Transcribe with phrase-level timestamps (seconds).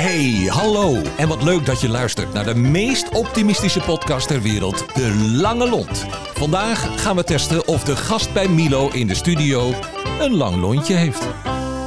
[0.00, 1.02] Hey, hallo.
[1.16, 5.68] En wat leuk dat je luistert naar de meest optimistische podcast ter wereld, De Lange
[5.68, 6.06] Lont.
[6.34, 9.74] Vandaag gaan we testen of de gast bij Milo in de studio
[10.20, 11.26] een lang lontje heeft.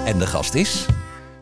[0.05, 0.85] En de gast is...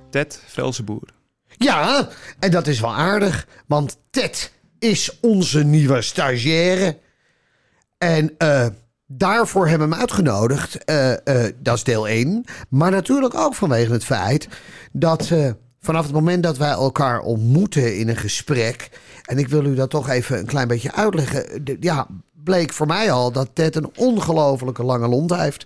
[0.09, 1.09] Ted Velzenboer.
[1.57, 2.09] Ja,
[2.39, 6.97] en dat is wel aardig, want Ted is onze nieuwe stagiaire.
[7.97, 8.67] En eh,
[9.07, 10.83] daarvoor hebben we hem uitgenodigd.
[10.83, 12.45] Eh, eh, dat is deel 1.
[12.69, 14.47] Maar natuurlijk ook vanwege het feit
[14.91, 18.89] dat eh, vanaf het moment dat wij elkaar ontmoeten in een gesprek.
[19.25, 21.63] En ik wil u dat toch even een klein beetje uitleggen.
[21.79, 22.07] ja,
[22.43, 25.65] bleek voor mij al dat Ted een ongelofelijke lange lont heeft.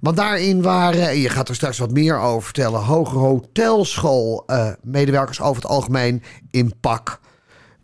[0.00, 4.72] Want daarin waren, en je gaat er straks wat meer over vertellen, hoger hotelschool, eh,
[4.82, 7.20] medewerkers over het algemeen in pak.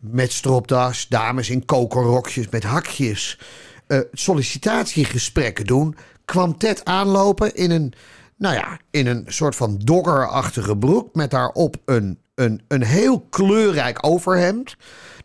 [0.01, 3.39] Met stropdas, dames in kokerrokjes met hakjes.
[3.87, 5.97] eh, sollicitatiegesprekken doen.
[6.25, 7.95] Kwam Ted aanlopen in een,
[8.37, 11.15] nou ja, in een soort van doggerachtige broek.
[11.15, 14.77] Met daarop een, een, een heel kleurrijk overhemd.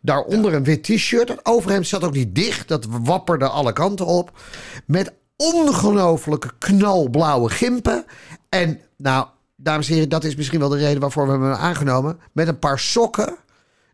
[0.01, 1.27] Daaronder een wit t-shirt.
[1.27, 2.67] Dat overhemd zat ook niet dicht.
[2.67, 4.39] Dat wapperde alle kanten op.
[4.85, 8.05] Met ongelooflijke knalblauwe gimpen.
[8.49, 11.59] En nou, dames en heren, dat is misschien wel de reden waarvoor we hem hebben
[11.59, 12.19] aangenomen.
[12.31, 13.37] Met een paar sokken.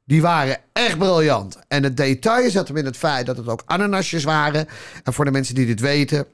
[0.06, 1.60] Die waren echt briljant.
[1.68, 4.68] En het detail zat hem in het feit dat het ook ananasjes waren.
[5.04, 6.26] En voor de mensen die dit weten.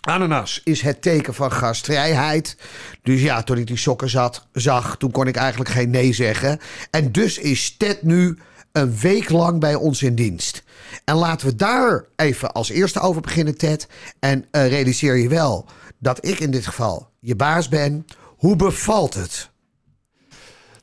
[0.00, 2.56] Ananas is het teken van gastvrijheid.
[3.02, 6.60] Dus ja, toen ik die sokken zat, zag, toen kon ik eigenlijk geen nee zeggen.
[6.90, 8.38] En dus is Ted nu
[8.72, 10.62] een week lang bij ons in dienst.
[11.04, 13.88] En laten we daar even als eerste over beginnen, Ted.
[14.18, 15.66] En eh, realiseer je wel
[15.98, 18.06] dat ik in dit geval je baas ben.
[18.36, 19.50] Hoe bevalt het?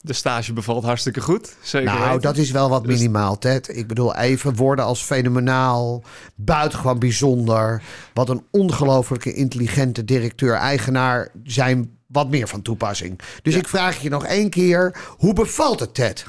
[0.06, 1.56] De stage bevalt hartstikke goed.
[1.62, 2.22] Zeker Nou, weten.
[2.22, 3.78] dat is wel wat Dus- minimaal, Ted.
[3.78, 6.04] Ik bedoel, even woorden als fenomenaal,
[6.36, 7.82] buitengewoon bijzonder.
[8.14, 13.20] Wat een ongelooflijke intelligente directeur-eigenaar zijn wat meer van toepassing.
[13.42, 16.26] Dus ik vraag je nog één keer, hoe bevalt het, Ted?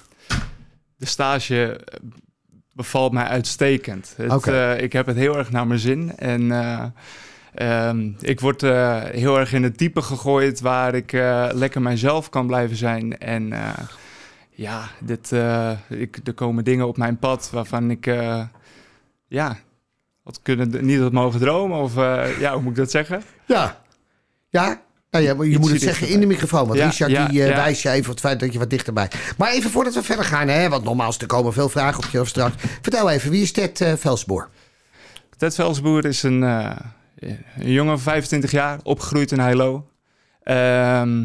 [0.96, 1.80] De stage
[2.72, 4.14] bevalt mij uitstekend.
[4.16, 6.16] Het, eh, ik heb het heel erg naar mijn zin.
[6.16, 6.84] En eh,
[7.56, 12.28] ehm, ik word eh, heel erg in het diepe gegooid waar ik eh, lekker mijzelf
[12.28, 13.18] kan blijven zijn.
[13.18, 13.68] En eh,
[14.50, 15.32] ja, dit,
[15.88, 18.04] ik, er komen dingen op mijn pad waarvan ik...
[19.28, 19.56] ja,
[20.22, 21.78] wat kunnen niet had mogen dromen.
[21.78, 21.94] Of
[22.38, 23.22] ja, hoe moet ik dat zeggen?
[23.46, 23.80] Ja.
[24.48, 24.80] Ja?
[25.10, 26.66] Nou ja, je Iets moet het zeggen in de microfoon.
[26.66, 29.10] Want Ja, Richard ja, die wijst je even het feit dat je wat dichterbij.
[29.36, 32.24] Maar even voordat we verder gaan, hè, want nogmaals, er komen veel vragen op je
[32.24, 32.54] straks.
[32.82, 34.48] Vertel even, wie is Ted Velsboer?
[35.36, 36.42] Ted Velsboer is een,
[37.18, 39.86] een jongen van 25 jaar, opgegroeid in Heilo.
[40.42, 41.24] Ehm,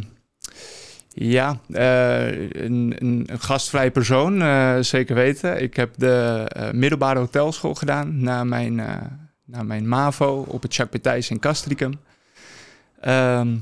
[1.14, 5.62] ja, eh, een, een, gastvrij persoon, eh, zeker weten.
[5.62, 8.76] Ik heb de eh, middelbare hotelschool gedaan na mijn,
[9.46, 12.00] na mijn MAVO op het Petijs in Castricum.
[13.02, 13.56] Ehm,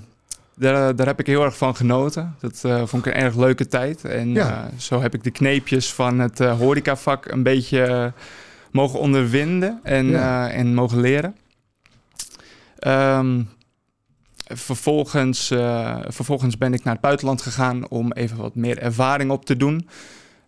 [0.56, 2.36] daar, daar heb ik heel erg van genoten.
[2.40, 4.06] Dat vond ik een erg leuke tijd.
[4.06, 4.70] En Ja.
[4.78, 8.14] zo heb ik de kneepjes van het horecavak een beetje
[8.72, 10.50] mogen ondervinden en, Ja.
[10.50, 11.36] en mogen leren.
[12.80, 13.42] Ehm,
[14.56, 19.46] vervolgens, eh, vervolgens ben ik naar het buitenland gegaan om even wat meer ervaring op
[19.46, 19.88] te doen.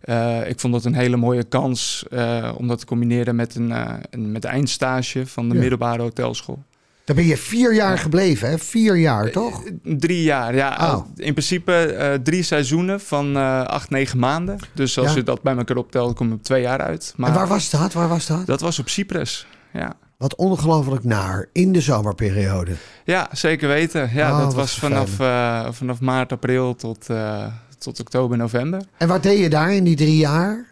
[0.00, 3.72] Eh, ik vond dat een hele mooie kans eh, om dat te combineren met een,
[4.10, 5.60] een met de eindstage van de Ja.
[5.60, 6.62] middelbare hotelschool.
[7.04, 8.58] Daar ben je vier jaar gebleven, hè?
[8.58, 9.62] Vier jaar, toch?
[9.82, 10.76] Drie jaar, ja.
[10.94, 11.06] Oh.
[11.16, 14.58] In principe drie seizoenen van acht, negen maanden.
[14.74, 15.14] Dus als Ja.
[15.14, 17.14] je dat bij elkaar optelt, kom je op twee jaar uit.
[17.16, 17.92] Maar en waar was dat?
[17.92, 18.46] Waar was dat?
[18.46, 19.94] dat was op Cyprus, ja.
[20.22, 22.72] Wat ongelooflijk naar in de zomerperiode.
[23.04, 24.10] Ja, zeker weten.
[24.14, 27.46] Ja, Oh, dat was vanaf, eh, vanaf maart, april tot, eh,
[27.78, 28.82] tot oktober, november.
[28.98, 30.64] En wat deed je daar in die drie jaar?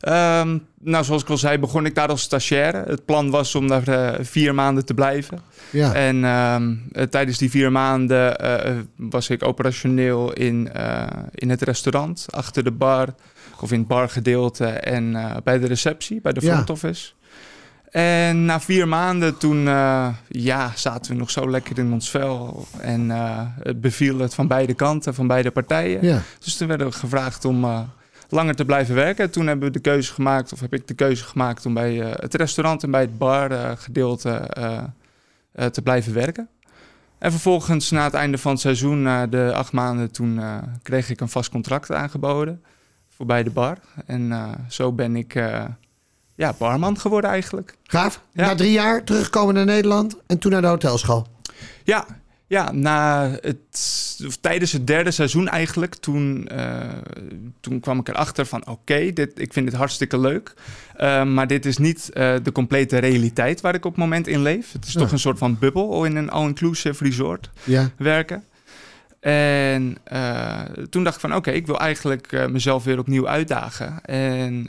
[0.00, 2.84] Ehm, nou, zoals ik al zei, begon ik daar als stagiaire.
[2.86, 5.38] Het plan was om daar eh, vier maanden te blijven.
[5.70, 5.94] Ja.
[5.94, 8.36] En ehm, eh, tijdens die vier maanden
[8.96, 10.70] was ik operationeel in,
[11.34, 13.08] in het restaurant, achter de bar
[13.60, 16.52] of in het bargedeelte en bij de receptie, bij de Ja.
[16.52, 17.10] front office.
[17.90, 22.66] En na vier maanden toen eh, ja, zaten we nog zo lekker in ons vel
[22.80, 26.04] en eh, het beviel het van beide kanten, van beide partijen.
[26.04, 26.22] ja.
[26.38, 27.80] Dus toen werden we gevraagd om eh,
[28.28, 29.24] langer te blijven werken.
[29.24, 31.94] En toen hebben we de keuze gemaakt, of heb ik de keuze gemaakt om bij
[31.94, 34.50] het restaurant en bij het bargedeelte
[35.70, 36.48] te blijven werken.
[37.18, 40.40] En vervolgens, na het einde van het seizoen, na de acht maanden, toen
[40.82, 42.62] kreeg ik een vast contract aangeboden
[43.08, 43.78] voor bij de bar.
[44.06, 44.32] En
[44.68, 45.34] zo ben ik
[46.40, 47.74] ja, barman geworden eigenlijk.
[47.84, 48.22] Gaaf.
[48.32, 48.46] Ja.
[48.46, 51.26] Na drie jaar terugkomen naar Nederland en toen naar de hotelschool.
[51.84, 52.06] Ja,
[52.46, 56.80] ja na het, of tijdens het derde seizoen eigenlijk, toen, eh,
[57.60, 60.54] toen kwam ik erachter van oké, dit ik vind dit hartstikke leuk.
[60.96, 64.42] Eh, maar dit is niet eh, de complete realiteit waar ik op het moment in
[64.42, 64.72] leef.
[64.72, 65.00] Het is Ja.
[65.00, 67.90] toch een soort van bubbel in een all-inclusive resort Ja.
[67.96, 68.44] werken.
[69.20, 69.96] En
[70.90, 74.04] toen dacht ik van oké, ik wil eigenlijk mezelf weer opnieuw uitdagen.
[74.04, 74.68] En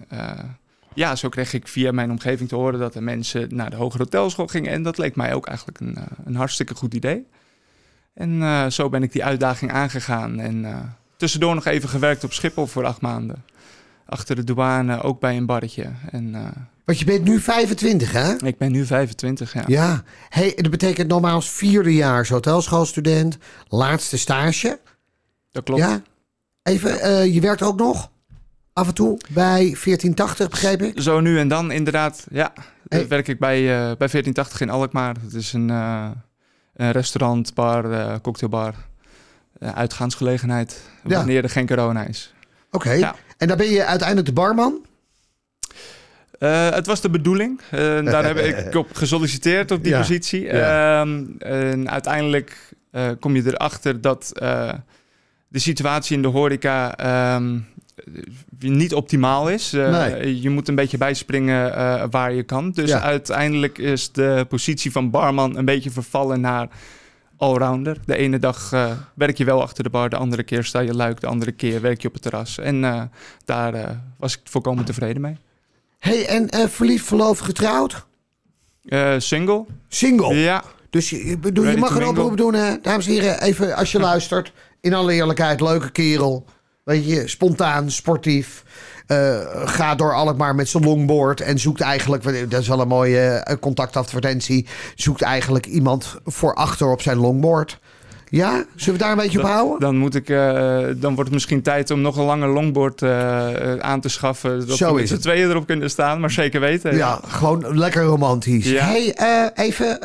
[0.94, 4.04] ja, zo kreeg ik via mijn omgeving te horen dat er mensen naar de hogere
[4.04, 4.72] hotelschool gingen.
[4.72, 7.26] En dat leek mij ook eigenlijk een, eh, een hartstikke goed idee.
[8.14, 10.40] En eh, zo ben ik die uitdaging aangegaan.
[10.40, 10.78] En eh,
[11.18, 13.44] tussendoor nog even gewerkt op Schiphol voor acht maanden.
[14.06, 15.90] Achter de douane, ook bij een barretje.
[16.12, 16.48] En eh,
[16.86, 18.46] Want je bent nu 25, hè?
[18.46, 19.64] ik ben nu 25, ja.
[19.68, 20.04] Ja.
[20.30, 23.38] Hey, dat betekent nogmaals vierdejaars hotelschoolstudent,
[23.68, 24.80] laatste stage.
[25.52, 25.82] Dat klopt.
[25.82, 26.02] Ja.
[26.64, 28.11] Even, je werkt ook nog
[28.74, 31.02] af en toe bij 1480, begreep ik?
[31.02, 32.26] Zo nu en dan, inderdaad.
[32.32, 32.54] Ja,
[32.88, 33.08] Hey.
[33.08, 35.16] Werk ik bij, eh, bij 1480 in Alkmaar.
[35.22, 36.10] Het is een, eh,
[36.76, 38.74] een restaurant, bar, eh, cocktailbar.
[39.60, 41.16] uitgaansgelegenheid, Ja.
[41.18, 42.34] wanneer er geen corona is.
[42.72, 42.92] Oké.
[42.92, 43.16] Ja.
[43.38, 44.86] En dan ben je uiteindelijk de barman?
[46.40, 47.62] Het was de bedoeling.
[48.04, 49.98] Daar heb ik op gesolliciteerd op die Ja.
[50.00, 50.50] positie.
[50.50, 52.74] Ehm, en uiteindelijk
[53.20, 54.32] kom je erachter dat
[55.48, 57.60] de situatie in de horeca ehm,
[58.60, 59.74] niet optimaal is.
[59.74, 60.42] Eh, Nee.
[60.42, 62.72] Je moet een beetje bijspringen eh, waar je kan.
[62.72, 63.02] Dus Ja.
[63.02, 66.68] uiteindelijk is de positie van barman een beetje vervallen naar
[67.38, 67.98] allrounder.
[68.06, 70.94] De ene dag eh, werk je wel achter de bar, de andere keer sta je
[70.96, 72.58] luik, de andere keer werk je op het terras.
[72.58, 73.02] En eh,
[73.46, 75.38] daar eh, was ik volkomen tevreden mee.
[76.00, 78.06] hey, en eh, verliefd, verloofd, getrouwd?
[78.86, 79.66] Eh, single?
[79.88, 80.36] Single.
[80.36, 80.64] Ja.
[80.90, 82.76] Dus je, bedoel, je mag een oproep doen, hè?
[82.82, 83.42] dames en heren.
[83.42, 84.54] Even als je luistert.
[84.82, 86.46] In alle eerlijkheid, leuke kerel.
[86.84, 88.64] Weet je, spontaan, sportief.
[89.08, 91.42] Eh, gaat door Alkmaar met zijn longboard.
[91.42, 94.68] En zoekt eigenlijk, dat is wel een mooie eh, contactadvertentie.
[94.96, 97.80] Zoekt eigenlijk iemand voor achter op zijn longboard.
[98.30, 99.80] Ja, zullen we daar een beetje op houden?
[99.80, 103.04] Dan, moet ik, eh, dan wordt het misschien tijd om nog een langer longboard
[103.82, 104.68] aan te schaffen.
[104.68, 106.96] Dat Zo we met tweeën erop kunnen staan, maar zeker weten.
[106.96, 108.70] Ja, gewoon lekker romantisch.
[108.70, 108.86] Ja.
[108.86, 109.14] hey,
[109.56, 110.00] even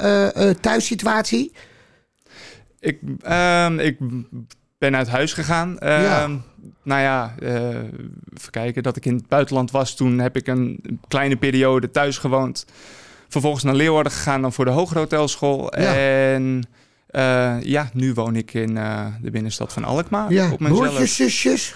[0.60, 1.52] thuissituatie.
[2.80, 3.98] Ik, ehm, ik
[4.78, 5.78] ben uit huis gegaan.
[5.78, 6.28] Ehm, Ja.
[6.82, 8.82] Nou ja, even kijken.
[8.82, 12.64] Dat ik in het buitenland was, toen heb ik een kleine periode thuis gewoond.
[13.28, 15.80] Vervolgens naar Leeuwarden gegaan dan voor de hogere hotelschool.
[15.80, 15.94] Ja.
[15.94, 16.68] En
[17.06, 20.32] eh, ja, nu woon ik in eh, de binnenstad van Alkmaar.
[20.32, 21.74] Ja, op broertjes, zusjes.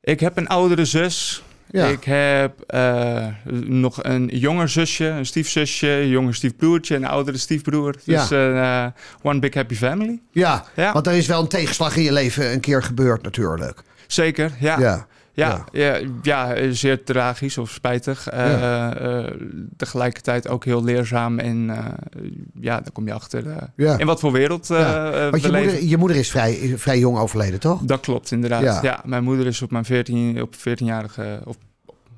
[0.00, 1.42] Ik heb een oudere zus.
[1.76, 1.86] Ja.
[1.86, 3.26] Ik heb eh,
[3.64, 7.94] nog een jonger zusje, een stiefzusje, een jonger stiefbroertje en een oudere stiefbroer.
[8.04, 8.86] Dus eh,
[9.22, 10.20] one big happy family.
[10.30, 10.92] Ja, Ja.
[10.92, 13.82] want er is wel een tegenslag in je leven een keer gebeurd natuurlijk.
[14.06, 14.78] Zeker, ja.
[14.78, 15.64] Ja, Ja.
[15.72, 15.98] ja.
[16.22, 18.28] ja, zeer tragisch of spijtig.
[18.28, 18.94] Eh, Ja.
[18.96, 19.24] eh,
[19.76, 21.84] tegelijkertijd ook heel leerzaam en eh,
[22.60, 23.98] ja, daar kom je achter eh, ja.
[23.98, 25.10] in wat voor wereld eh Ja.
[25.12, 27.80] eh, Want je moeder, je moeder is vrij, vrij jong overleden, toch?
[27.82, 28.62] Dat klopt, inderdaad.
[28.62, 28.78] Ja.
[28.82, 29.00] Ja.
[29.04, 31.56] mijn moeder is op mijn 14, op 14-jarige, op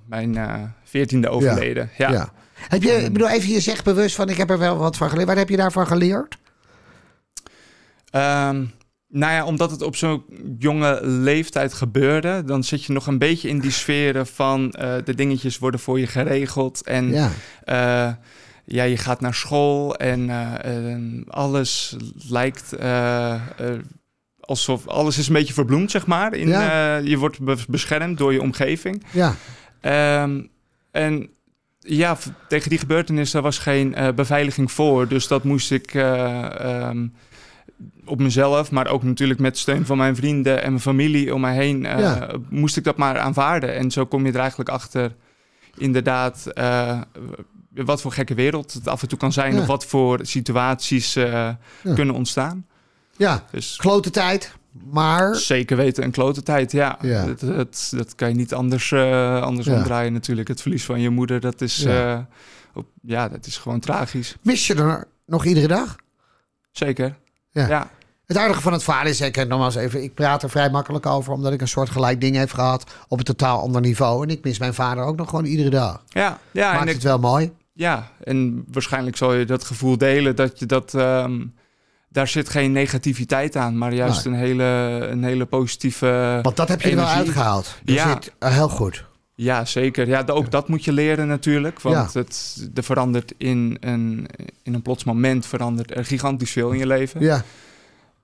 [0.08, 1.90] mijn eh 14e overleden.
[1.98, 2.32] Ja.
[2.54, 5.08] Heb je, ik bedoel, even je zegt bewust van, ik heb er wel wat van
[5.10, 5.26] geleerd.
[5.28, 6.36] Waar heb je daarvan geleerd?
[8.10, 8.64] Ehm,
[9.08, 10.22] nou ja, omdat het op zo'n
[10.58, 15.14] jonge leeftijd gebeurde, dan zit je nog een beetje in die sferen van eh, de
[15.14, 17.30] dingetjes worden voor je geregeld en Ja,
[17.64, 18.12] eh,
[18.64, 20.30] ja, je gaat naar school en
[21.28, 21.96] alles
[22.28, 22.74] lijkt
[24.40, 26.34] alsof alles is een beetje verbloemd, zeg maar.
[26.34, 26.96] In, Ja.
[26.96, 29.04] je wordt be- beschermd door je omgeving.
[29.10, 29.34] ja,
[29.80, 30.42] Ehm,
[30.90, 31.30] en
[31.78, 32.16] ja,
[32.48, 35.08] tegen die gebeurtenis daar was geen eh, beveiliging voor.
[35.08, 37.06] Dus dat moest ik eh, ehm,
[38.04, 41.54] op mezelf, maar ook natuurlijk met steun van mijn vrienden en mijn familie om mij
[41.54, 42.28] heen, eh, Ja.
[42.50, 43.74] moest ik dat maar aanvaarden.
[43.74, 45.14] En zo kom je er eigenlijk achter,
[45.76, 46.46] inderdaad,
[47.74, 49.60] wat voor gekke wereld het af en toe kan zijn, Ja.
[49.60, 51.58] of wat voor situaties Ja.
[51.94, 52.66] kunnen ontstaan.
[53.16, 53.44] ja.
[53.50, 54.54] Dus Klote tijd,
[54.90, 55.34] maar...
[55.36, 56.98] Zeker weten, een klote tijd, ja.
[57.00, 57.24] Ja.
[57.26, 59.76] Dat, dat, dat kan je niet anders, eh anders Ja.
[59.76, 60.48] omdraaien natuurlijk.
[60.48, 62.28] Het verlies van je moeder, dat is, Ja.
[62.74, 64.36] op, ja, dat is gewoon tragisch.
[64.42, 65.96] Mis je er nog iedere dag?
[66.72, 67.14] Zeker.
[67.50, 67.68] Ja.
[67.68, 67.90] Ja.
[68.26, 71.32] Het aardige van het verhaal is, ik, nogmaals even, ik praat er vrij makkelijk over,
[71.32, 74.22] omdat ik een soort gelijk ding heb gehad op een totaal ander niveau.
[74.22, 76.02] En ik mis mijn vader ook nog gewoon iedere dag.
[76.08, 77.52] Ja, ja, Maakt en, ik, het wel mooi.
[77.72, 80.94] ja, en waarschijnlijk zal je dat gevoel delen dat je dat...
[80.94, 81.46] ehm,
[82.08, 84.64] daar zit geen negativiteit aan, maar juist een, hele,
[85.10, 86.38] een hele positieve...
[86.42, 87.24] Want dat heb je er wel energie.
[87.26, 87.78] uitgehaald.
[87.84, 88.12] Dus Ja.
[88.12, 89.04] zit, eh, heel goed.
[89.34, 90.08] Ja, zeker.
[90.08, 91.80] Ja, ook dat moet je leren natuurlijk.
[91.80, 92.20] Want Ja.
[92.20, 94.26] het er verandert in een,
[94.62, 97.20] in een plots moment verandert er gigantisch veel in je leven.
[97.20, 97.42] Ja,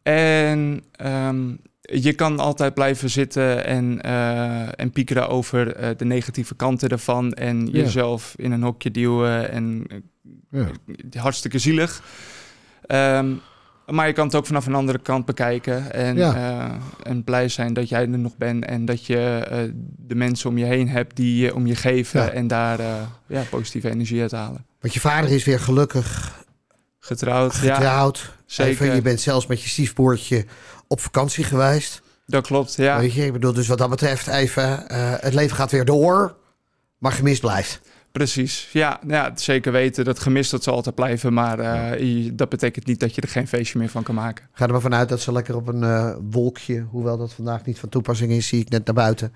[0.02, 1.42] En ehm,
[1.80, 7.32] je kan altijd blijven zitten en, eh, en piekeren over eh, de negatieve kanten ervan.
[7.32, 7.72] En Ja.
[7.72, 9.86] jezelf in een hokje duwen en
[10.50, 10.66] ja.
[11.18, 12.02] hartstikke zielig.
[12.86, 13.32] Ehm,
[13.86, 15.92] maar je kan het ook vanaf een andere kant bekijken.
[15.92, 16.34] En, Ja.
[16.34, 18.64] eh, en blij zijn dat jij er nog bent.
[18.64, 19.58] En dat je eh,
[19.96, 22.20] de mensen om je heen hebt die je om je geven.
[22.22, 22.30] Ja.
[22.30, 22.86] En daar eh,
[23.26, 24.66] ja, positieve energie uit halen.
[24.80, 26.42] Want je vader is weer gelukkig
[26.98, 27.56] Getrouwd.
[27.56, 28.32] Ja, getrouwd.
[28.46, 28.72] zeker.
[28.72, 30.44] Even, je bent zelfs met je stiefbroertje
[30.88, 32.02] op vakantie geweest.
[32.26, 32.98] Dat klopt, ja.
[32.98, 34.84] Weet je, ik bedoel, dus wat dat betreft even,
[35.20, 36.36] het leven gaat weer door,
[36.98, 37.80] maar gemist blijft.
[38.18, 38.68] Precies.
[38.72, 40.04] Ja, ja, zeker weten.
[40.04, 41.32] Dat gemist dat zal altijd blijven.
[41.32, 44.44] Maar eh, dat betekent niet dat je er geen feestje meer van kan maken.
[44.52, 47.78] Ga er maar vanuit dat ze lekker op een eh, wolkje, hoewel dat vandaag niet
[47.78, 49.32] van toepassing is, zie ik net naar buiten.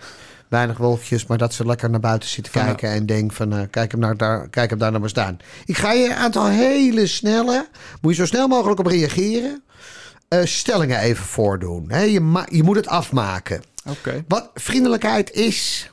[0.48, 2.64] Weinig wolkjes, maar dat ze lekker naar buiten zitten Ja.
[2.64, 5.36] kijken en denken van, eh, kijk, hem naar daar, kijk hem daar nou maar staan.
[5.64, 7.66] Ik ga je een aantal hele snelle,
[8.00, 9.62] moet je zo snel mogelijk op reageren,
[10.44, 11.86] stellingen even voordoen.
[11.88, 13.62] Je, je moet het afmaken.
[13.88, 14.24] Oké.
[14.28, 15.90] Wat vriendelijkheid is,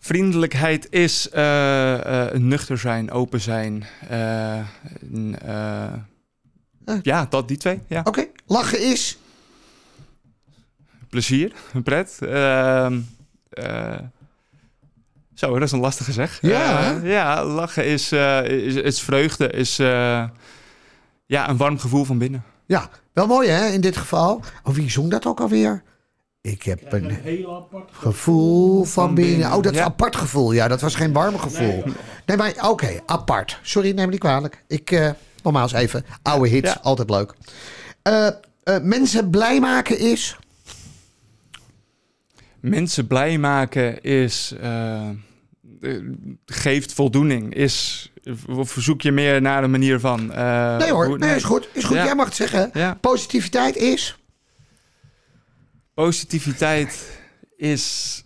[0.00, 3.86] Vriendelijkheid is eh, eh, nuchter zijn, open zijn.
[4.08, 5.92] eh.
[7.02, 7.80] Ja, dat, die twee.
[7.86, 8.00] Ja.
[8.04, 9.18] oké, lachen is,
[11.08, 11.52] Plezier,
[11.84, 12.18] pret.
[12.20, 12.98] Ehm,
[13.48, 13.98] eh,
[15.34, 16.38] zo, dat is een lastige zeg.
[16.40, 22.42] Ja, ja, lachen is, is, is vreugde, is ja, een warm gevoel van binnen.
[22.66, 24.42] ja, wel mooi hè, in dit geval.
[24.62, 25.82] Oh, wie zong dat ook alweer?
[26.40, 27.10] Ik heb een...
[27.10, 27.90] heel apart.
[27.92, 29.34] Gevoel van Van binnen.
[29.34, 30.52] binnen, Oh, dat is een apart gevoel.
[30.52, 31.84] Ja, dat was geen warm gevoel.
[32.26, 33.58] Nee, maar oké, apart.
[33.62, 34.64] Sorry, neem me niet kwalijk.
[34.68, 35.10] Ik, eh
[35.42, 36.78] nogmaals even, oude hits, Ja.
[36.82, 37.34] altijd leuk.
[38.02, 38.34] Eh, eh,
[38.82, 40.36] mensen blij maken is...
[42.60, 44.54] Mensen blij maken is.
[46.46, 47.54] geeft voldoening.
[47.54, 48.10] Is.
[48.48, 50.32] Of zoek je meer naar een manier van.
[50.32, 51.68] eh, nee hoor, hoe- nee, is goed.
[51.72, 52.04] Is goed, Ja.
[52.04, 52.70] jij mag het zeggen.
[52.72, 52.94] Ja.
[53.00, 54.18] Positiviteit is...
[56.02, 57.18] Positiviteit
[57.56, 58.24] is.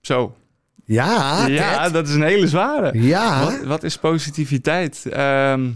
[0.00, 0.36] Zo.
[0.84, 1.92] Ja, ja, Ted.
[1.92, 3.02] dat is een hele zware.
[3.02, 3.44] Ja.
[3.44, 5.06] Wat, wat is positiviteit?
[5.06, 5.70] Ehm,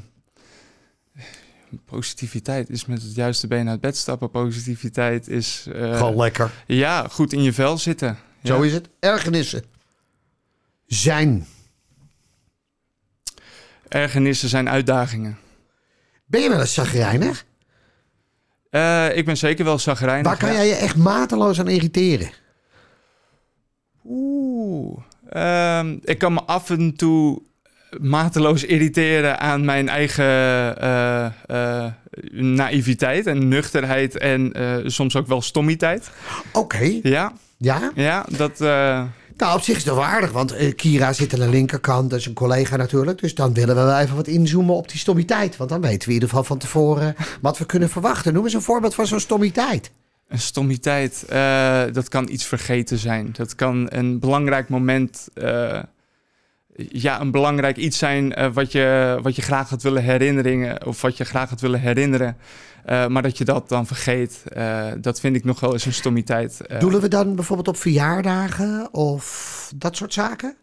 [1.85, 4.31] positiviteit is met het juiste been uit bed stappen.
[4.31, 5.67] Positiviteit is.
[5.73, 6.51] eh, Gewoon lekker.
[6.67, 8.19] ja, goed in je vel zitten.
[8.45, 8.65] Zo Ja.
[8.65, 8.89] is het.
[9.01, 9.65] Ergernissen.
[10.87, 11.47] Zijn.
[13.89, 15.39] Ergernissen zijn uitdagingen.
[16.27, 17.45] Ben je wel eens zagrijnig?
[18.71, 20.27] Eh, ik ben zeker wel zagrijnig.
[20.27, 22.31] Waar kan jij je echt mateloos aan irriteren?
[24.05, 24.99] Oeh.
[25.29, 27.43] Ehm, ik kan me af en toe
[28.01, 30.25] mateloos irriteren aan mijn eigen
[30.79, 31.93] eh, eh,
[32.33, 34.53] naïviteit en nuchterheid en
[34.87, 36.11] soms ook wel stommiteit.
[36.53, 37.91] Oké, Ja, ja.
[37.95, 38.59] ja, dat...
[39.41, 42.19] Nou, op zich is het wel aardig, want eh, Kira zit aan de linkerkant, dat
[42.19, 43.21] is een collega natuurlijk.
[43.21, 45.57] Dus dan willen we wel even wat inzoomen op die stommiteit.
[45.57, 48.33] Want dan weten we in ieder geval van tevoren wat we kunnen verwachten.
[48.33, 49.91] Noem eens een voorbeeld van zo'n stommiteit.
[50.29, 53.31] Een stommiteit, eh, dat kan iets vergeten zijn.
[53.33, 55.83] Dat kan een belangrijk moment, eh,
[56.89, 61.01] ja, een belangrijk iets zijn eh, wat, je, wat je graag had willen herinneren of
[61.01, 62.37] wat je graag had willen herinneren.
[62.85, 65.93] eh, maar dat je dat dan vergeet, eh, dat vind ik nog wel eens een
[65.93, 66.61] stommiteit.
[66.79, 70.55] Doelen we dan bijvoorbeeld op verjaardagen of dat soort zaken?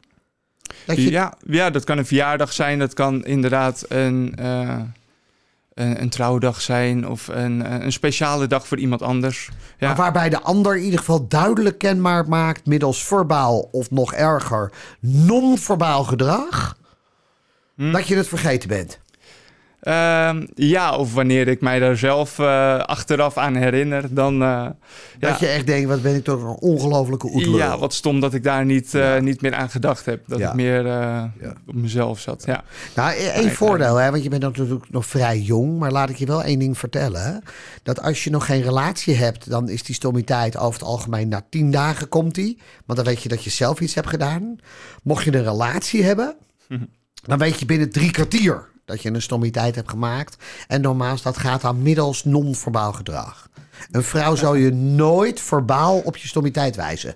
[0.86, 4.36] Dat je, ja, ja, dat kan een verjaardag zijn, dat kan inderdaad een,
[5.78, 9.50] een, een trouwdag zijn of een, een speciale dag voor iemand anders.
[9.78, 9.88] Ja.
[9.88, 14.72] maar waarbij de ander in ieder geval duidelijk kenbaar maakt middels verbaal of nog erger
[15.00, 16.78] non-verbaal gedrag.
[17.76, 17.92] Hm.
[17.92, 19.00] Dat je het vergeten bent.
[19.88, 24.34] Ehm, ja, of wanneer ik mij daar zelf eh, achteraf aan herinner, dan...
[24.34, 24.74] eh, ja,
[25.20, 27.58] Dat je echt denkt, wat ben ik toch een ongelofelijke oetlul.
[27.58, 29.20] ja, wat stom dat ik daar niet, eh, Ja.
[29.22, 30.22] niet meer aan gedacht heb.
[30.28, 30.48] Dat Ja.
[30.50, 30.86] ik meer
[31.68, 32.44] op mezelf zat.
[32.46, 32.64] Ja.
[32.96, 35.80] Nou, e- één voordeel, hè, want je bent natuurlijk nog vrij jong.
[35.80, 37.44] Maar laat ik je wel één ding vertellen.
[37.84, 41.46] Dat als je nog geen relatie hebt, dan is die stommiteit over het algemeen na
[41.50, 42.58] tien dagen komt die.
[42.86, 44.56] Want dan weet je dat je zelf iets hebt gedaan.
[45.04, 46.36] Mocht je een relatie hebben,
[47.26, 50.38] dan weet je binnen drie kwartier dat je een stommiteit hebt gemaakt.
[50.68, 53.50] En normaal dat gaat dan middels non-verbaal gedrag.
[53.92, 57.16] Een vrouw zou je nooit verbaal op je stommiteit wijzen.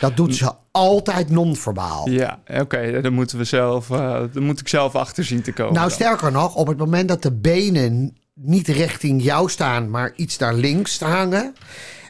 [0.00, 2.08] Dat doet ze altijd non-verbaal.
[2.08, 5.72] Ja, oké, dan moeten we zelf, eh dan moet ik zelf achter zien te komen.
[5.72, 5.96] Nou, dan.
[5.96, 10.54] sterker nog, op het moment dat de benen niet richting jou staan, maar iets naar
[10.54, 11.54] links hangen.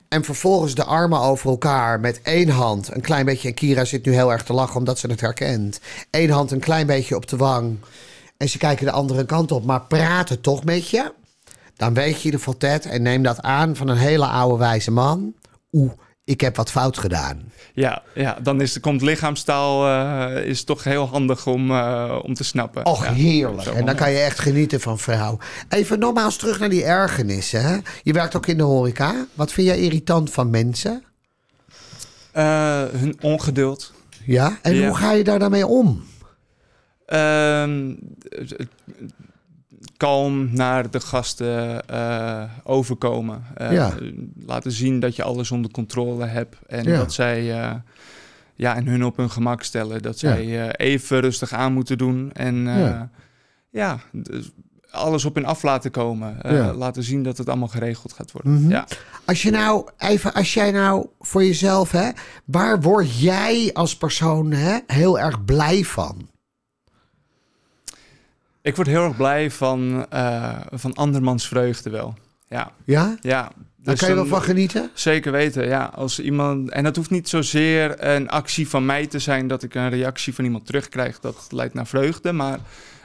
[0.08, 2.94] En vervolgens de armen over elkaar met één hand.
[2.94, 3.48] Een klein beetje.
[3.48, 5.80] En Kira zit nu heel erg te lachen omdat ze het herkent.
[6.10, 7.76] Eén hand een klein beetje op de wang.
[8.44, 11.12] En ze kijken de andere kant op, maar praten toch met je.
[11.76, 15.34] Dan weet je geval, Ted, en neem dat aan van een hele oude wijze man.
[15.72, 15.92] Oeh,
[16.24, 17.52] ik heb wat fout gedaan.
[17.74, 22.44] Ja, ja, dan is, komt lichaamstaal eh, is toch heel handig om, eh, om te
[22.44, 22.86] snappen.
[22.86, 23.12] Och, ja.
[23.12, 23.66] heerlijk.
[23.68, 25.38] En dan kan je echt genieten van vrouw.
[25.68, 27.62] Even nogmaals terug naar die ergernissen.
[27.62, 27.76] Hè?
[28.02, 29.26] Je werkt ook in de horeca.
[29.34, 31.02] Wat vind jij irritant van mensen?
[32.32, 33.92] Eh, hun ongeduld.
[34.24, 34.58] Ja?
[34.62, 34.86] En Ja.
[34.86, 36.04] hoe ga je daar dan mee om?
[37.06, 37.94] Ehm,
[39.96, 43.44] kalm naar de gasten eh, overkomen.
[43.70, 43.94] Ja.
[44.46, 46.56] Laten zien dat je alles onder controle hebt.
[46.66, 46.96] En Ja.
[46.96, 47.72] dat zij eh,
[48.54, 50.02] ja, en hun op hun gemak stellen.
[50.02, 52.32] Dat zij even rustig aan moeten doen.
[52.32, 52.54] En
[53.70, 53.98] Ja.
[54.12, 54.50] dus
[54.90, 56.36] alles op en af laten komen.
[56.76, 58.52] Laten zien dat het allemaal geregeld gaat worden.
[58.60, 58.70] Mhm.
[58.70, 58.86] Ja.
[59.24, 62.10] Als je nou even, als jij nou voor jezelf, hè,
[62.44, 66.28] waar word jij als persoon hè, heel erg blij van?
[68.64, 72.14] Ik word heel erg blij van, eh, van andermans vreugde wel.
[72.48, 73.16] Ja, Ja?
[73.20, 73.50] ja.
[73.76, 74.90] Daar Dus kan je wel van genieten?
[74.94, 75.84] Zeker weten, ja.
[75.94, 79.74] Als iemand, en dat hoeft niet zozeer een actie van mij te zijn dat ik
[79.74, 81.20] een reactie van iemand terugkrijg.
[81.20, 82.32] Dat leidt naar vreugde.
[82.32, 82.58] Maar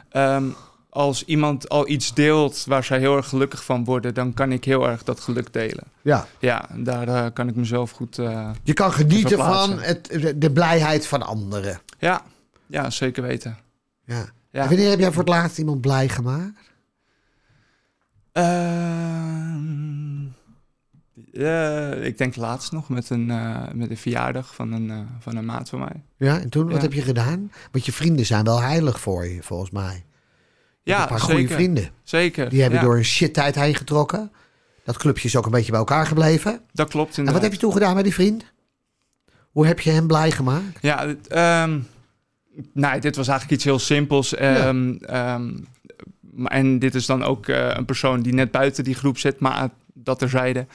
[0.09, 0.43] ehm,
[0.89, 4.63] als iemand al iets deelt waar zij heel erg gelukkig van worden, dan kan ik
[4.63, 5.83] heel erg dat geluk delen.
[6.01, 6.27] Ja.
[6.39, 8.17] Ja, daar eh, kan ik mezelf goed.
[8.17, 11.79] eh, Je kan genieten van het, de blijheid van anderen.
[11.97, 12.21] ja,
[12.67, 13.57] ja, zeker weten.
[14.05, 14.25] Ja.
[14.51, 14.61] Ja.
[14.61, 16.71] En wanneer heb jij voor het laatst iemand blij gemaakt?
[18.31, 20.25] Ehm,
[21.33, 25.35] eh, ik denk laatst nog met een, eh, met een verjaardag van een, eh, van
[25.35, 26.03] een maat van mij.
[26.17, 27.51] Ja, en toen, wat heb je gedaan?
[27.71, 30.03] Want je vrienden zijn wel heilig voor je, volgens mij.
[30.83, 31.35] Je Ja, een paar zeker.
[31.35, 31.89] goede vrienden.
[32.03, 32.49] Zeker.
[32.49, 34.31] Die hebben ja, door een shit tijd heen getrokken.
[34.83, 36.61] Dat clubje is ook een beetje bij elkaar gebleven.
[36.71, 38.43] Dat klopt En wat heb je toen gedaan met die vriend?
[39.51, 40.77] Hoe heb je hem blij gemaakt?
[40.81, 41.27] Ja, het,
[42.73, 44.35] nou, dit was eigenlijk iets heel simpels.
[44.35, 45.49] Ehm, ehm,
[46.45, 49.69] en dit is dan ook eh, een persoon die net buiten die groep zit, maar
[49.93, 50.65] dat terzijde.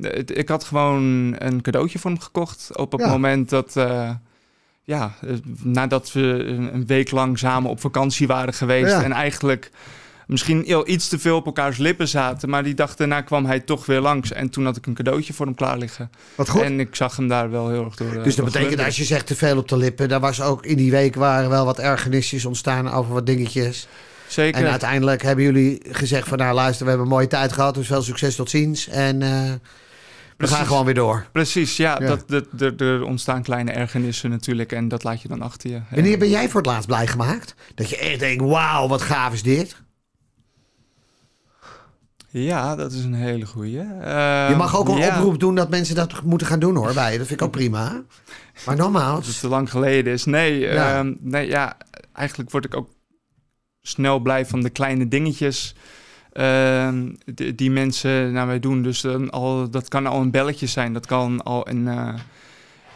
[0.00, 3.08] Het- ik had gewoon een cadeautje voor hem gekocht op het Ja.
[3.08, 3.76] moment dat...
[3.76, 4.10] eh,
[4.82, 5.30] ja, eh,
[5.62, 6.20] nadat we
[6.72, 9.70] een week lang samen op vakantie waren geweest en eigenlijk
[10.28, 13.60] misschien heel iets te veel op elkaars lippen zaten, maar die dag daarna kwam hij
[13.60, 16.10] toch weer langs en toen had ik een cadeautje voor hem klaar liggen.
[16.34, 16.62] Wat goed.
[16.62, 18.08] En ik zag hem daar wel heel erg door.
[18.08, 20.08] eh, dus dat door betekent als je zegt te veel op de lippen.
[20.08, 23.88] Daar was ook in die week waren wel wat ergernisjes ontstaan over wat dingetjes.
[24.26, 24.62] Zeker.
[24.62, 27.74] En uiteindelijk hebben jullie gezegd van nou luister, we hebben een mooie tijd gehad.
[27.74, 28.88] Dus veel succes tot ziens.
[28.88, 29.58] En eh, we
[30.36, 30.56] Precies.
[30.56, 31.26] gaan gewoon weer door.
[31.32, 31.96] Precies, ja.
[32.00, 32.06] Ja.
[32.06, 35.80] Dat, dat, er, er ontstaan kleine ergernissen natuurlijk en dat laat je dan achter je.
[35.90, 37.54] Wanneer ben jij voor het laatst blij gemaakt?
[37.74, 39.76] Dat je echt denkt, wauw, wat gaaf is dit.
[42.30, 43.72] Ja, dat is een hele goeie.
[44.48, 47.12] Je mag ook een ja, oproep doen dat mensen dat moeten gaan doen hoor, bij
[47.12, 47.18] je.
[47.18, 47.90] Dat vind ik ook prima.
[47.90, 48.02] Maar
[48.54, 50.24] Als het nogmaals, te lang geleden is.
[50.24, 50.98] Nee, Ja.
[50.98, 51.76] ehm, nee, ja,
[52.12, 52.88] eigenlijk word ik ook
[53.82, 55.74] snel blij van de kleine dingetjes
[56.32, 58.82] ehm, die, die mensen naar mij doen.
[58.82, 62.14] Dus al, dat kan al een belletje zijn, dat kan al een, eh,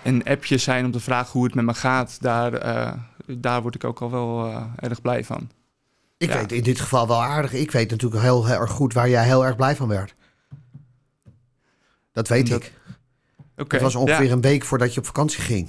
[0.05, 2.17] een appje zijn om te vragen hoe het met me gaat.
[2.21, 2.93] Daar, eh,
[3.27, 5.51] daar word ik ook al wel eh, erg blij van.
[6.23, 6.39] Ik ja.
[6.39, 7.53] weet in dit geval wel aardig.
[7.53, 10.15] Ik weet natuurlijk heel, heel erg goed waar jij heel erg blij van werd.
[12.13, 12.73] Dat weet Dat- ik.
[13.69, 14.33] Het was ongeveer ja.
[14.33, 15.69] een week voordat je op vakantie ging.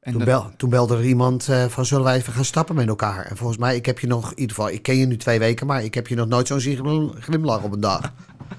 [0.00, 2.88] En Toen, bel, toen belde er iemand eh, van zullen wij even gaan stappen met
[2.88, 3.24] elkaar.
[3.26, 5.38] En volgens mij, ik heb je nog, in ieder geval, ik ken je nu twee
[5.38, 8.12] weken, maar ik heb je nog nooit zo'n zien glimlach op een dag.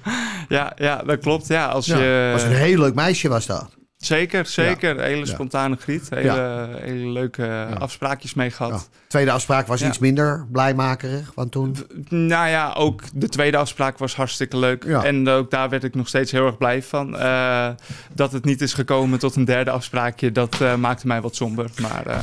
[0.49, 1.47] Ja, ja, dat klopt.
[1.47, 2.31] Ja, als Ja, je...
[2.31, 3.75] was een heel leuk meisje was dat.
[4.05, 5.01] Zeker, zeker.
[5.01, 6.09] Hele spontane griet.
[6.09, 8.89] Hele, hele leuke afspraakjes mee gehad.
[9.07, 11.75] Tweede afspraak was iets minder blijmakerig, want toen...
[12.09, 14.83] Nou ja, ook de tweede afspraak was hartstikke leuk.
[14.83, 17.17] En ook daar werd ik nog steeds heel erg blij van.
[17.17, 17.69] Eh,
[18.13, 21.69] dat het niet is gekomen tot een derde afspraakje, dat eh, maakte mij wat somber.
[21.81, 22.17] Maar eh,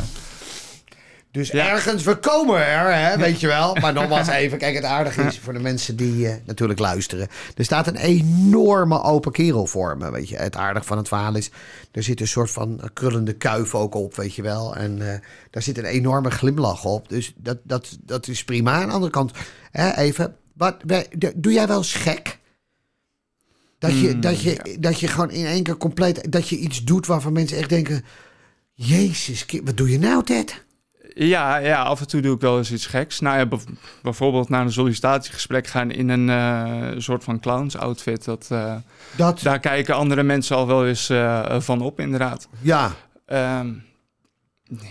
[1.32, 1.68] Dus Ja.
[1.68, 3.74] ergens, we komen er, hè, weet je wel.
[3.74, 7.28] Maar nogmaals even, kijk, het aardige is voor de mensen die eh, natuurlijk luisteren.
[7.56, 10.36] Er staat een enorme open kerel voor me, weet je.
[10.36, 11.50] Het aardige van het verhaal is,
[11.92, 14.76] er zit een soort van krullende kuif ook op, weet je wel.
[14.76, 15.18] En eh,
[15.50, 17.08] daar zit een enorme glimlach op.
[17.08, 18.72] Dus dat, dat, dat is prima.
[18.72, 19.32] Aan de andere kant,
[19.70, 20.76] hè, even, wat,
[21.36, 22.38] doe jij wel eens gek?
[23.78, 26.84] Dat je, Mm, dat, je, dat je gewoon in één keer compleet, dat je iets
[26.84, 28.04] doet waarvan mensen echt denken...
[28.74, 30.64] Jezus, wat doe je nou, Ted?
[31.14, 33.20] Ja, ja, af en toe doe ik wel eens iets geks.
[33.20, 33.64] Nou ja, bijv-
[34.02, 38.24] bijvoorbeeld naar een sollicitatiegesprek gaan in een eh, soort van clowns outfit.
[38.24, 38.76] Dat, eh,
[39.16, 42.48] Dat, daar kijken andere mensen al wel eens eh, van op, inderdaad.
[42.62, 42.92] ja.
[43.26, 43.72] Ehm,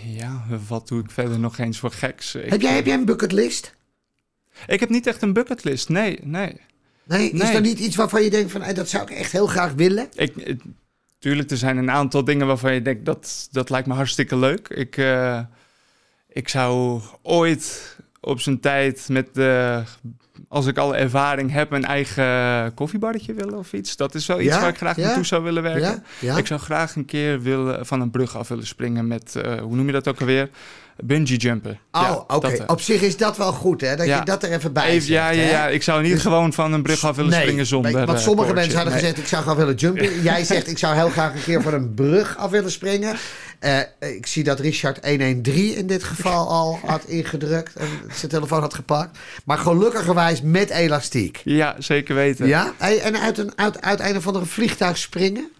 [0.04, 2.34] ja, wat doe ik verder nog eens voor geks?
[2.34, 3.74] Ik, Heb jij, heb jij een bucketlist?
[4.66, 6.60] ik heb niet echt een bucketlist, nee, nee.
[7.04, 7.54] Nee, is Nee.
[7.54, 10.08] er niet iets waarvan je denkt van dat zou ik echt heel graag willen?
[10.14, 10.56] Ik,
[11.18, 14.68] tuurlijk, er zijn een aantal dingen waarvan je denkt dat dat lijkt me hartstikke leuk.
[14.68, 14.96] Ik,
[16.32, 19.82] ik zou ooit op zijn tijd met de,
[20.48, 23.96] als ik alle ervaring heb, een eigen koffiebarretje willen of iets.
[23.96, 25.04] Dat is wel iets Ja, waar ik graag ja.
[25.06, 26.04] naartoe zou willen werken.
[26.18, 26.36] Ja?
[26.36, 29.76] Ik zou graag een keer willen, van een brug af willen springen met, eh, hoe
[29.76, 30.48] noem je dat ook alweer?
[31.04, 31.78] Bungee jumpen.
[31.92, 32.48] Oh, Ja, oké.
[32.48, 32.64] eh.
[32.66, 33.96] Op zich is dat wel goed, hè?
[33.96, 36.52] Dat je dat er even bij Even, ja, ja, ja, ik zou niet Dus- gewoon
[36.52, 37.92] van een brug af willen Nee, springen zonder.
[37.92, 38.54] want eh, sommige koordje.
[38.54, 39.02] mensen hadden Nee.
[39.02, 40.22] gezegd, ik zou graag willen jumpen.
[40.30, 43.16] Jij zegt, ik zou heel graag een keer van een brug af willen springen.
[43.60, 43.78] Eh,
[44.16, 48.74] ik zie dat Richard 113 in dit geval al had ingedrukt en zijn telefoon had
[48.74, 49.18] gepakt.
[49.44, 51.40] Maar gelukkigerwijs met elastiek.
[51.44, 52.46] Ja, zeker weten.
[52.46, 52.72] Ja?
[52.78, 55.50] En uit een, uit, uit een of andere vliegtuig springen?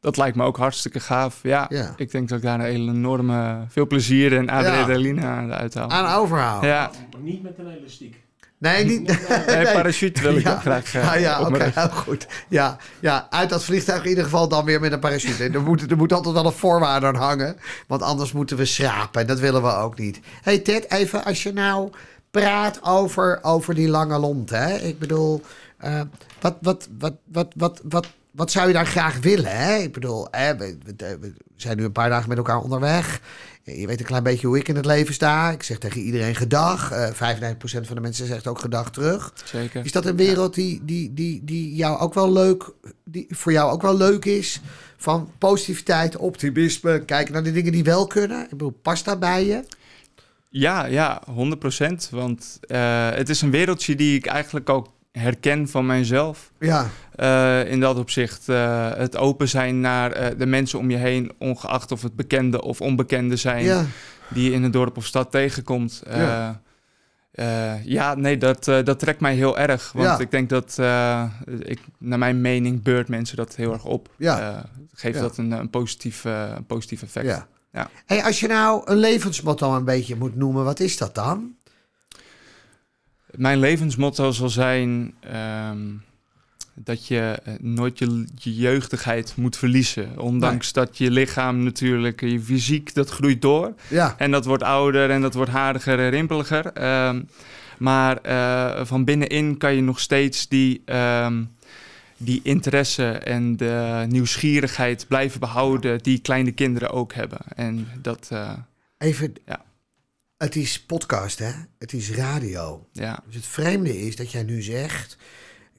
[0.00, 1.38] dat lijkt me ook hartstikke gaaf.
[1.42, 1.94] Ja, Ja.
[1.96, 5.90] ik denk dat ik daar een enorme veel plezier en adrenaline aan uithaal.
[5.90, 6.68] Aan overhouden.
[6.70, 8.20] Ja, Maar niet met een elastiek.
[8.62, 9.06] Nee, niet.
[9.46, 10.52] nee, parachute wil ik ja.
[10.52, 12.26] ook graag eh, Ja, ja oké, heel goed.
[12.48, 15.44] Ja, ja, uit dat vliegtuig in ieder geval dan weer met een parachute.
[15.44, 19.20] Er moet, er moet altijd wel een voorwaarde aan hangen, want anders moeten we schrapen.
[19.20, 20.20] En dat willen we ook niet.
[20.42, 21.90] hey Ted, even als je nou
[22.30, 24.50] praat over, over die lange lont.
[24.50, 24.76] Hè?
[24.76, 25.42] Ik bedoel,
[25.76, 26.00] eh,
[26.40, 29.56] wat, wat, wat, wat, wat, wat, wat zou je daar graag willen?
[29.56, 29.76] Hè?
[29.76, 33.20] Ik bedoel, hè, we, we- we zijn nu een paar dagen met elkaar onderweg.
[33.64, 35.50] Je weet een klein beetje hoe ik in het leven sta.
[35.50, 36.90] Ik zeg tegen iedereen gedag.
[36.90, 39.32] Eh 95% van de mensen zegt ook gedag terug.
[39.44, 39.84] Zeker.
[39.84, 42.70] Is dat een wereld die, die, die, die jou ook wel leuk,
[43.04, 44.60] die voor jou ook wel leuk is?
[44.96, 48.42] Van positiviteit, optimisme, kijken naar de dingen die wel kunnen.
[48.42, 49.64] Ik bedoel, past dat bij je?
[50.48, 52.10] Ja, ja, 100%.
[52.10, 56.52] Want eh, het is een wereldje die ik eigenlijk ook herken van mijzelf.
[56.58, 60.96] Ja, Eh, in dat opzicht eh, het open zijn naar eh, de mensen om je
[60.96, 63.84] heen, ongeacht of het bekende of onbekende zijn, ja,
[64.28, 66.02] die je in het dorp of stad tegenkomt.
[66.06, 66.60] Ja.
[67.84, 69.92] ja, nee, dat, dat trekt mij heel erg.
[69.92, 70.18] Want Ja.
[70.18, 70.78] ik denk dat,
[71.58, 74.08] ik, naar mijn mening, beurt mensen dat heel erg op.
[74.16, 74.64] Ja.
[74.94, 77.26] Geeft dat een, een, positief, een positief effect.
[77.26, 77.46] ja.
[77.72, 77.88] Ja.
[78.06, 81.54] Hey, als je nou een levensmotto een beetje moet noemen, wat is dat dan?
[83.36, 85.78] Mijn levensmotto zal zijn ehm,
[86.74, 90.18] dat je eh, nooit je, je jeugdigheid moet verliezen.
[90.18, 93.74] Ondanks dat je lichaam natuurlijk, je fysiek, dat groeit door.
[93.88, 96.66] Ja, En dat wordt ouder en dat wordt hardiger en rimpeliger.
[96.66, 97.22] Ehm,
[97.78, 101.44] maar eh, van binnenin kan je nog steeds die, ehm,
[102.16, 107.38] die interesse en de nieuwsgierigheid blijven behouden die kleine kinderen ook hebben.
[107.54, 108.52] En dat, eh,
[108.98, 109.32] even.
[109.46, 109.64] Ja.
[110.42, 111.52] Het is podcast, hè?
[111.78, 112.88] Het is radio.
[112.92, 115.16] ja, Dus het vreemde is dat jij nu zegt...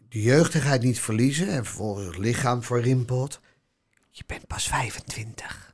[0.10, 3.40] de jeugdigheid niet verliezen en vervolgens het lichaam verrimpelt.
[4.12, 5.74] Je bent pas 25.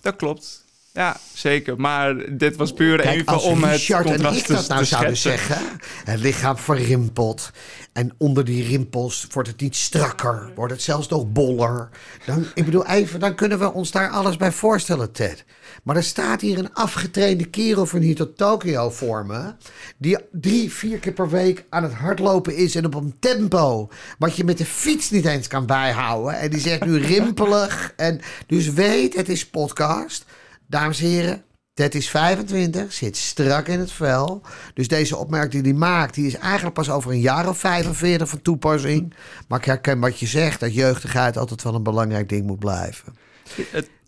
[0.00, 0.64] dat klopt.
[0.92, 1.80] Ja, zeker.
[1.80, 4.84] Maar dit was puur Kijk, even als om het Richard en contrast ik dat nou
[4.84, 5.56] zouden zeggen.
[6.04, 7.50] Het lichaam verrimpelt.
[7.92, 10.50] En onder die rimpels wordt het niet strakker.
[10.54, 11.88] Wordt het zelfs nog boller.
[12.26, 15.44] Dan, ik bedoel, even, dan kunnen we ons daar alles bij voorstellen, Ted.
[15.82, 19.54] Maar er staat hier een afgetrainde kerel van hier tot Tokio voor me.
[19.96, 22.74] Die drie, vier keer per week aan het hardlopen is.
[22.74, 23.88] En op een tempo.
[24.18, 26.38] Wat je met de fiets niet eens kan bijhouden.
[26.38, 27.92] En die zegt nu rimpelig.
[27.96, 30.24] En dus weet, het is podcast.
[30.68, 31.42] Dames en heren,
[31.74, 34.42] Ted is 25, zit strak in het vel.
[34.74, 38.28] Dus deze opmerking die hij maakt, die is eigenlijk pas over een jaar of 45
[38.28, 39.14] van toepassing.
[39.48, 43.14] Maar ik herken wat je zegt, dat jeugdigheid altijd wel een belangrijk ding moet blijven.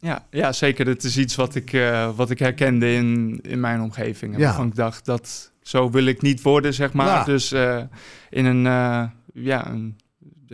[0.00, 0.86] Ja, ja, zeker.
[0.86, 4.32] Het is iets wat ik, eh, wat ik herkende in, in mijn omgeving.
[4.34, 4.44] En Ja.
[4.46, 7.06] waarvan ik dacht, dat, zo wil ik niet worden, zeg maar.
[7.06, 7.24] Ja.
[7.24, 7.82] Dus eh,
[8.30, 9.02] in een, eh,
[9.34, 9.98] ja, een,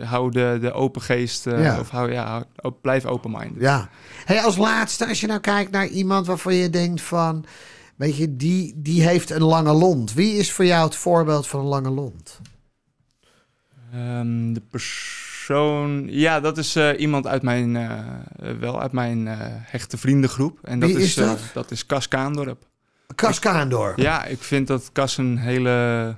[0.05, 1.79] hou de, de open geest, eh, Ja.
[1.79, 3.61] of hou, ja, hou- blijf open-minded.
[3.61, 3.89] Ja.
[4.25, 7.45] Hey, als laatste, als je nou kijkt naar iemand waarvan je denkt van...
[7.95, 10.13] Weet je, die, die heeft een lange lont.
[10.13, 12.39] Wie is voor jou het voorbeeld van een lange lont?
[13.93, 17.99] Ehm, de persoon, ja, dat is eh, iemand uit mijn, eh,
[18.59, 20.59] wel uit mijn eh, hechte vriendengroep.
[20.63, 21.39] En dat Wie is eh, dat?
[21.53, 22.63] dat is Cas Kaandorp.
[23.15, 23.97] Kas Kaandorp.
[23.97, 26.15] Ja, ik vind dat Cas een hele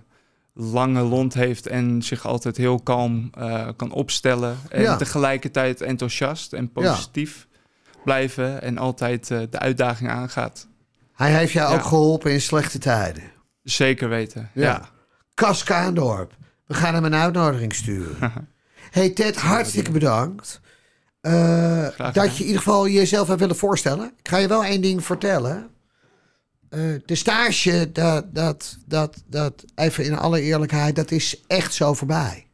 [0.62, 4.58] lange lont heeft en zich altijd heel kalm eh, kan opstellen.
[4.70, 4.96] En Ja.
[4.96, 7.48] tegelijkertijd enthousiast en positief
[8.04, 10.68] blijven en altijd eh, de uitdaging aangaat.
[11.16, 11.78] Hij heeft jou Ja.
[11.78, 13.24] ook geholpen in slechte tijden.
[13.64, 14.50] Zeker weten.
[14.54, 14.64] Ja.
[14.64, 14.90] Ja.
[15.34, 16.36] Kas Kaandorp.
[16.66, 18.18] We gaan hem een uitnodiging sturen.
[18.92, 20.62] hey Ted, hartstikke bedankt.
[21.22, 24.12] Eh, dat je in ieder geval jezelf hebt willen voorstellen.
[24.20, 25.70] Ik ga je wel één ding vertellen.
[26.70, 31.94] Eh, de stage, dat, dat, dat, dat, even in alle eerlijkheid, dat is echt zo
[31.94, 32.48] voorbij.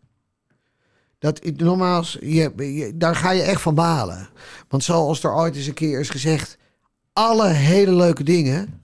[1.20, 4.30] Dat, nogmaals, je, je- daar ga je echt van balen.
[4.68, 6.58] Want zoals er ooit eens een keer is gezegd,
[7.14, 8.82] alle hele leuke dingen,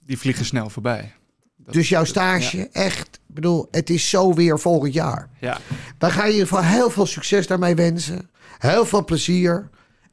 [0.00, 1.12] Die vliegen snel voorbij.
[1.56, 5.28] Dat- dus jouw stage, echt, ik bedoel, het is zo weer volgend jaar.
[5.40, 5.58] Ja,
[5.98, 8.30] Wij gaan je in ieder geval heel veel succes daarmee wensen.
[8.58, 9.68] Heel veel plezier.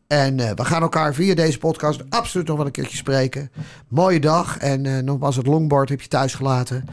[0.07, 3.51] En eh, we gaan elkaar via deze podcast absoluut nog wel een keertje spreken.
[3.87, 4.57] Mooie dag.
[4.57, 6.85] En eh, nogmaals, het longboard heb je thuis gelaten.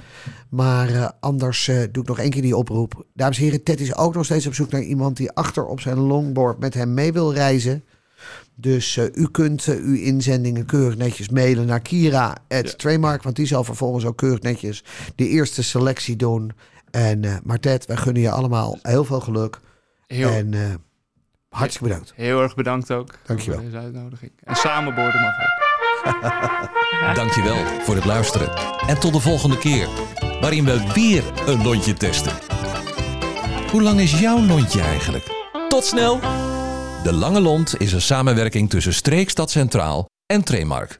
[0.48, 3.06] Maar eh, anders doe ik nog één keer die oproep.
[3.14, 5.80] Dames en heren, Ted is ook nog steeds op zoek naar iemand die achter op
[5.80, 7.84] zijn longboard met hem mee wil reizen.
[8.54, 12.36] Dus u kunt uw inzendingen keurig netjes mailen naar Kira
[12.76, 13.22] Trademark.
[13.22, 16.52] Want die zal vervolgens ook keurig netjes de eerste selectie doen.
[16.90, 19.60] En, maar Ted, wij gunnen je allemaal heel veel geluk.
[20.06, 20.54] heel, En
[21.52, 22.12] hartstikke bedankt.
[22.16, 23.60] heel erg bedankt ook Dankjewel.
[23.60, 24.32] voor deze uitnodiging.
[24.44, 25.60] En samenboorden mag ook.
[27.14, 28.50] Dankjewel voor het luisteren.
[28.86, 29.88] En tot de volgende keer,
[30.40, 32.32] waarin we weer een lontje testen.
[33.70, 35.24] Hoe lang is jouw lontje eigenlijk?
[35.68, 36.20] Tot snel!
[37.02, 40.90] De Lange Lont is een samenwerking tussen Streekstad Centraal en Tremark.